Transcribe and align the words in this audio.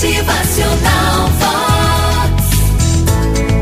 Motivacional 0.00 1.28
Vox. 1.38 2.46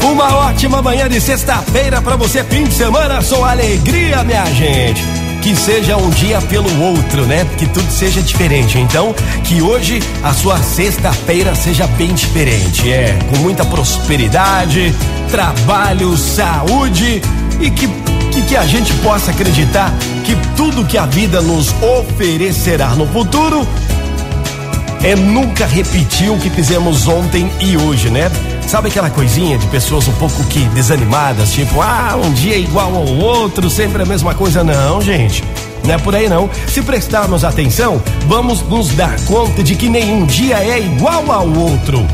Uma 0.04 0.36
ótima 0.36 0.80
manhã 0.80 1.08
de 1.08 1.20
sexta-feira 1.20 2.00
para 2.00 2.14
você, 2.14 2.44
fim 2.44 2.62
de 2.62 2.74
semana, 2.74 3.20
sou 3.22 3.44
alegria, 3.44 4.22
minha 4.22 4.44
gente. 4.46 5.02
Que 5.42 5.56
seja 5.56 5.96
um 5.96 6.08
dia 6.10 6.40
pelo 6.42 6.70
outro, 6.80 7.26
né? 7.26 7.44
Que 7.58 7.66
tudo 7.66 7.90
seja 7.90 8.22
diferente. 8.22 8.78
Então, 8.78 9.12
que 9.42 9.60
hoje 9.60 10.00
a 10.22 10.32
sua 10.32 10.58
sexta-feira 10.58 11.56
seja 11.56 11.88
bem 11.88 12.14
diferente. 12.14 12.88
É, 12.88 13.18
com 13.28 13.38
muita 13.38 13.64
prosperidade, 13.64 14.94
trabalho, 15.32 16.16
saúde 16.16 17.20
e 17.60 17.68
que, 17.68 17.88
que, 18.30 18.42
que 18.42 18.56
a 18.56 18.64
gente 18.64 18.94
possa 19.02 19.32
acreditar 19.32 19.92
que 20.24 20.36
tudo 20.56 20.84
que 20.84 20.96
a 20.96 21.06
vida 21.06 21.40
nos 21.40 21.74
oferecerá 21.82 22.90
no 22.90 23.08
futuro 23.08 23.66
é 25.08 25.16
nunca 25.16 25.64
repetir 25.64 26.30
o 26.30 26.38
que 26.38 26.50
fizemos 26.50 27.08
ontem 27.08 27.50
e 27.60 27.78
hoje, 27.78 28.10
né? 28.10 28.30
Sabe 28.66 28.88
aquela 28.88 29.08
coisinha 29.08 29.56
de 29.56 29.66
pessoas 29.68 30.06
um 30.06 30.12
pouco 30.12 30.44
que 30.44 30.60
desanimadas, 30.74 31.50
tipo, 31.54 31.80
ah, 31.80 32.14
um 32.22 32.30
dia 32.34 32.56
é 32.56 32.58
igual 32.58 32.94
ao 32.94 33.06
outro, 33.06 33.70
sempre 33.70 34.02
a 34.02 34.04
mesma 34.04 34.34
coisa? 34.34 34.62
Não, 34.62 35.00
gente. 35.00 35.42
Não 35.82 35.94
é 35.94 35.96
por 35.96 36.14
aí 36.14 36.28
não. 36.28 36.50
Se 36.66 36.82
prestarmos 36.82 37.42
atenção, 37.42 38.02
vamos 38.26 38.60
nos 38.60 38.90
dar 38.90 39.18
conta 39.22 39.62
de 39.62 39.76
que 39.76 39.88
nenhum 39.88 40.26
dia 40.26 40.58
é 40.58 40.78
igual 40.78 41.32
ao 41.32 41.48
outro. 41.48 42.06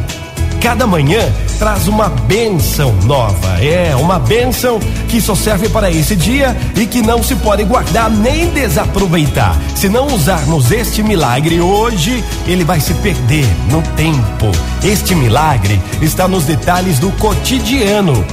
Cada 0.60 0.86
manhã 0.86 1.20
traz 1.54 1.88
uma 1.88 2.08
bênção 2.08 2.92
nova. 3.04 3.62
É, 3.62 3.94
uma 3.96 4.18
bênção 4.18 4.78
que 5.08 5.20
só 5.20 5.34
serve 5.34 5.68
para 5.68 5.90
esse 5.90 6.14
dia 6.14 6.56
e 6.76 6.86
que 6.86 7.00
não 7.02 7.22
se 7.22 7.34
pode 7.36 7.64
guardar 7.64 8.10
nem 8.10 8.48
desaproveitar. 8.50 9.56
Se 9.74 9.88
não 9.88 10.06
usarmos 10.08 10.70
este 10.70 11.02
milagre 11.02 11.60
hoje, 11.60 12.22
ele 12.46 12.64
vai 12.64 12.80
se 12.80 12.94
perder 12.94 13.46
no 13.70 13.82
tempo. 13.96 14.50
Este 14.82 15.14
milagre 15.14 15.80
está 16.02 16.28
nos 16.28 16.44
detalhes 16.44 16.98
do 16.98 17.10
cotidiano. 17.12 18.24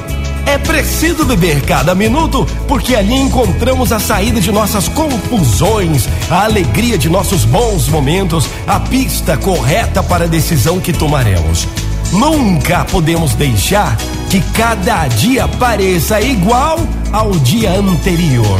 É 0.46 0.58
preciso 0.58 1.26
viver 1.26 1.62
cada 1.62 1.94
minuto, 1.94 2.46
porque 2.68 2.96
ali 2.96 3.14
encontramos 3.14 3.92
a 3.92 4.00
saída 4.00 4.42
de 4.42 4.52
nossas 4.52 4.88
confusões, 4.90 6.10
a 6.30 6.44
alegria 6.44 6.98
de 6.98 7.10
nossos 7.10 7.46
bons 7.46 7.88
momentos, 7.88 8.50
a 8.68 8.80
pista 8.80 9.38
correta 9.38 10.02
para 10.02 10.26
a 10.26 10.28
decisão 10.28 10.80
que 10.80 10.92
tomaremos. 10.92 11.68
Nunca 12.12 12.84
podemos 12.86 13.34
deixar 13.36 13.96
que 14.30 14.42
cada 14.54 15.08
dia 15.08 15.48
pareça 15.48 16.20
igual 16.20 16.78
ao 17.12 17.32
dia 17.32 17.72
anterior, 17.72 18.60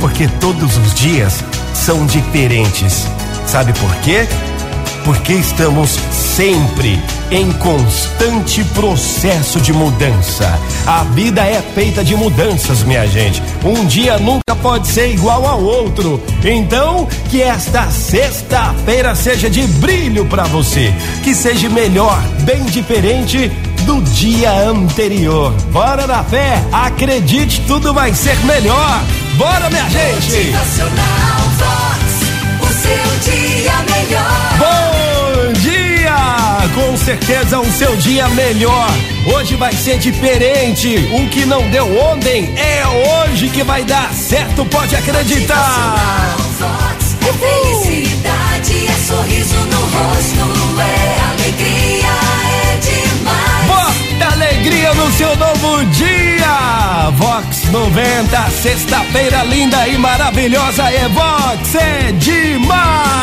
porque 0.00 0.26
todos 0.40 0.76
os 0.76 0.94
dias 0.94 1.44
são 1.74 2.06
diferentes. 2.06 3.06
Sabe 3.46 3.72
por 3.74 3.94
quê? 3.96 4.26
Porque 5.04 5.32
estamos 5.32 5.98
sempre 6.12 7.00
em 7.30 7.50
constante 7.52 8.64
processo 8.74 9.60
de 9.60 9.72
mudança. 9.72 10.58
A 10.86 11.04
vida 11.04 11.42
é 11.42 11.60
feita 11.74 12.04
de 12.04 12.16
mudanças, 12.16 12.82
minha 12.82 13.06
gente. 13.06 13.42
Um 13.64 13.84
dia 13.86 14.18
nunca 14.18 14.54
pode 14.62 14.88
ser 14.88 15.12
igual 15.12 15.46
ao 15.46 15.62
outro. 15.62 16.22
Então, 16.44 17.06
que 17.30 17.42
esta 17.42 17.90
sexta-feira 17.90 19.14
seja 19.14 19.50
de 19.50 19.66
brilho 19.66 20.24
para 20.26 20.44
você, 20.44 20.92
que 21.22 21.34
seja 21.34 21.68
melhor, 21.68 22.20
bem 22.42 22.64
diferente 22.64 23.50
do 23.84 24.00
dia 24.02 24.52
anterior. 24.68 25.52
Bora 25.70 26.06
na 26.06 26.22
fé, 26.24 26.62
acredite, 26.72 27.62
tudo 27.66 27.92
vai 27.94 28.14
ser 28.14 28.36
melhor. 28.44 29.02
Bora, 29.36 29.70
minha 29.70 29.88
gente! 29.88 30.50
Motivacional 30.50 31.40
Vox. 31.58 32.18
O 32.60 32.72
seu 32.72 33.32
dia 33.32 33.87
certeza 37.08 37.58
o 37.58 37.72
seu 37.72 37.96
dia 37.96 38.28
melhor. 38.28 38.86
Hoje 39.34 39.56
vai 39.56 39.72
ser 39.72 39.98
diferente. 39.98 41.08
O 41.10 41.26
que 41.30 41.46
não 41.46 41.66
deu 41.70 41.86
ontem 41.98 42.52
é 42.54 42.82
hoje 42.86 43.48
que 43.48 43.62
vai 43.62 43.82
dar 43.82 44.12
certo, 44.12 44.62
pode 44.66 44.94
acreditar. 44.94 46.36
Vox. 46.58 47.16
É 47.26 47.32
felicidade, 47.32 48.86
é 48.86 48.92
sorriso 49.06 49.56
no 49.56 49.80
rosto, 49.80 50.80
é 50.82 51.20
alegria, 51.30 52.14
é 52.52 52.76
demais. 52.76 53.66
Bota 53.66 54.34
alegria 54.34 54.92
no 54.92 55.10
seu 55.12 55.34
novo 55.36 55.86
dia! 55.86 57.10
Vox 57.16 57.64
90, 57.70 58.50
sexta-feira 58.50 59.44
linda 59.44 59.88
e 59.88 59.96
maravilhosa 59.96 60.82
é 60.90 61.08
Vox, 61.08 61.74
é 61.74 62.12
demais! 62.12 63.17